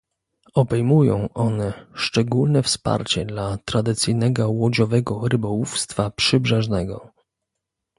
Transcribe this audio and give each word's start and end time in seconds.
Obejmują 0.55 1.29
one 1.33 1.87
szczególne 1.93 2.63
wsparcie 2.63 3.25
dla 3.25 3.57
tradycyjnego 3.65 4.49
łodziowego 4.51 5.27
rybołówstwa 5.27 6.09
przybrzeżnego 6.11 7.11